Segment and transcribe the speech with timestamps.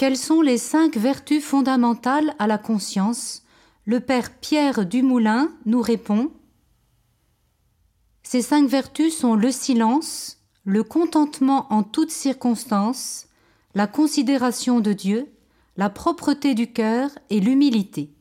[0.00, 3.42] Quelles sont les cinq vertus fondamentales à la conscience?
[3.84, 6.32] Le père Pierre Dumoulin nous répond
[8.22, 13.26] Ces cinq vertus sont le silence, le contentement en toutes circonstances,
[13.74, 15.30] la considération de Dieu,
[15.76, 18.14] la propreté du cœur et l'humilité.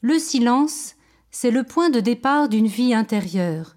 [0.00, 0.94] Le silence,
[1.30, 3.76] c'est le point de départ d'une vie intérieure.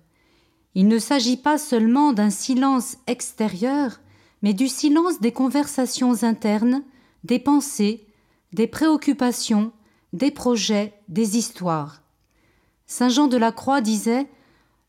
[0.76, 4.00] Il ne s'agit pas seulement d'un silence extérieur,
[4.42, 6.84] mais du silence des conversations internes,
[7.24, 8.08] des pensées,
[8.54, 9.72] des préoccupations,
[10.14, 12.02] des projets, des histoires.
[12.88, 14.28] Saint Jean de la Croix disait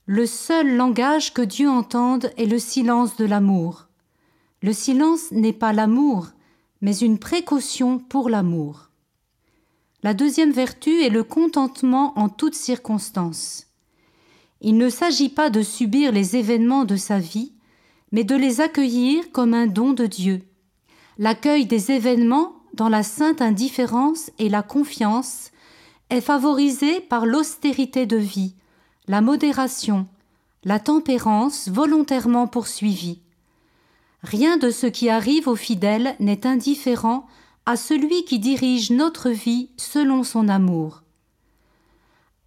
[0.06, 3.88] Le seul langage que Dieu entende est le silence de l'amour.
[4.62, 6.28] Le silence n'est pas l'amour,
[6.80, 8.90] mais une précaution pour l'amour.
[10.02, 13.66] La deuxième vertu est le contentement en toutes circonstances.
[14.62, 17.52] Il ne s'agit pas de subir les événements de sa vie,
[18.12, 20.42] mais de les accueillir comme un don de Dieu.
[21.18, 25.50] L'accueil des événements dans la sainte indifférence et la confiance
[26.08, 28.54] est favorisé par l'austérité de vie,
[29.06, 30.06] la modération,
[30.64, 33.20] la tempérance volontairement poursuivie.
[34.22, 37.26] Rien de ce qui arrive aux fidèles n'est indifférent
[37.66, 41.02] à celui qui dirige notre vie selon son amour.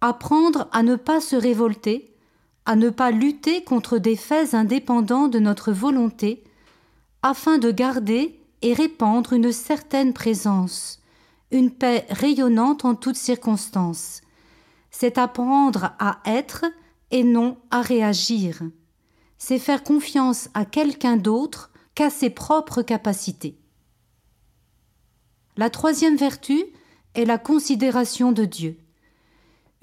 [0.00, 2.13] Apprendre à ne pas se révolter,
[2.66, 6.44] à ne pas lutter contre des faits indépendants de notre volonté,
[7.22, 11.00] afin de garder et répandre une certaine présence,
[11.50, 14.22] une paix rayonnante en toutes circonstances.
[14.90, 16.64] C'est apprendre à être
[17.10, 18.62] et non à réagir.
[19.38, 23.58] C'est faire confiance à quelqu'un d'autre qu'à ses propres capacités.
[25.56, 26.64] La troisième vertu
[27.14, 28.78] est la considération de Dieu.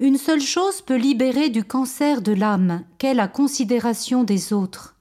[0.00, 4.96] Une seule chose peut libérer du cancer de l'âme, qu'est la considération des autres.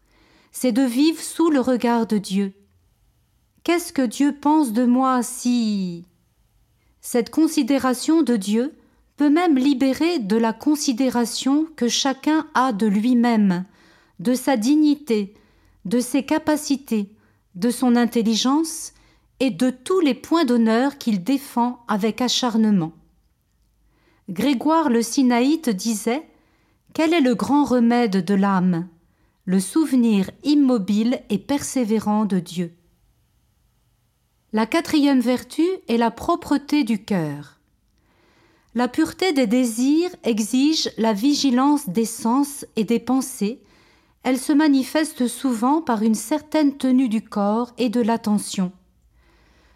[0.51, 2.53] C'est de vivre sous le regard de Dieu.
[3.63, 6.05] Qu'est-ce que Dieu pense de moi si.
[6.99, 8.73] Cette considération de Dieu
[9.17, 13.65] peut même libérer de la considération que chacun a de lui-même,
[14.19, 15.33] de sa dignité,
[15.85, 17.09] de ses capacités,
[17.55, 18.93] de son intelligence
[19.39, 22.93] et de tous les points d'honneur qu'il défend avec acharnement.
[24.31, 26.25] Grégoire le Sinaïte disait
[26.93, 28.87] Quel est le grand remède de l'âme?
[29.43, 32.73] Le souvenir immobile et persévérant de Dieu.
[34.53, 37.59] La quatrième vertu est la propreté du cœur.
[38.73, 43.61] La pureté des désirs exige la vigilance des sens et des pensées.
[44.23, 48.71] Elle se manifeste souvent par une certaine tenue du corps et de l'attention.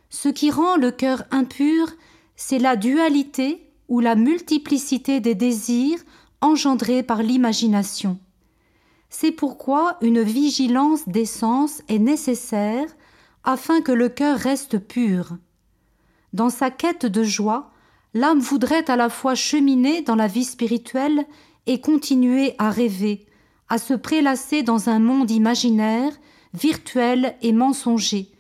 [0.09, 1.91] Ce qui rend le cœur impur,
[2.37, 5.99] c'est la dualité ou la multiplicité des désirs
[6.41, 8.19] engendrés par l'imagination.
[9.09, 12.87] C'est pourquoi une vigilance des sens est nécessaire
[13.43, 15.37] afin que le cœur reste pur.
[16.33, 17.71] Dans sa quête de joie,
[18.13, 21.25] l'âme voudrait à la fois cheminer dans la vie spirituelle
[21.67, 23.25] et continuer à rêver,
[23.69, 26.11] à se prélasser dans un monde imaginaire,
[26.53, 28.31] virtuel et mensonger,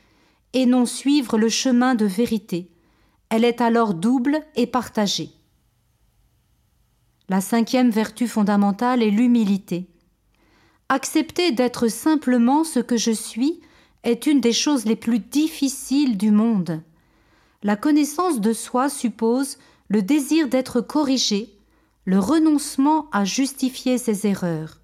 [0.53, 2.69] et non suivre le chemin de vérité.
[3.29, 5.31] Elle est alors double et partagée.
[7.27, 9.89] La cinquième vertu fondamentale est l'humilité.
[10.89, 13.61] Accepter d'être simplement ce que je suis
[14.03, 16.81] est une des choses les plus difficiles du monde.
[17.63, 21.57] La connaissance de soi suppose le désir d'être corrigé,
[22.05, 24.79] le renoncement à justifier ses erreurs.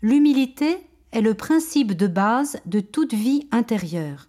[0.00, 0.78] L'humilité
[1.12, 4.28] est le principe de base de toute vie intérieure.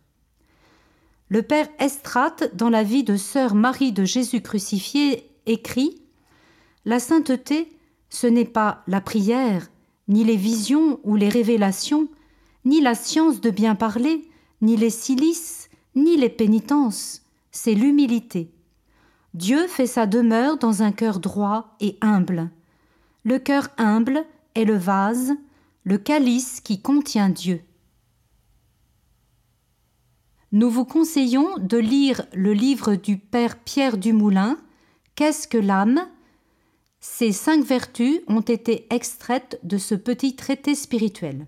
[1.29, 6.01] Le père Estrate, dans la vie de sœur Marie de Jésus crucifié, écrit
[6.85, 7.71] la sainteté,
[8.09, 9.69] ce n'est pas la prière,
[10.07, 12.07] ni les visions ou les révélations,
[12.65, 14.27] ni la science de bien parler,
[14.61, 17.21] ni les silices, ni les pénitences,
[17.51, 18.51] c'est l'humilité.
[19.35, 22.49] Dieu fait sa demeure dans un cœur droit et humble.
[23.23, 24.25] Le cœur humble
[24.55, 25.33] est le vase,
[25.83, 27.61] le calice qui contient Dieu.
[30.51, 34.57] Nous vous conseillons de lire le livre du Père Pierre Dumoulin,
[35.19, 36.07] Qu'est-ce que l'âme?
[37.01, 41.45] Ces cinq vertus ont été extraites de ce petit traité spirituel.